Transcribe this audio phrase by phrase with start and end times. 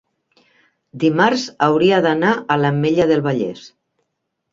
[1.03, 3.69] dimarts hauria d'anar a l'Ametlla del Vallès.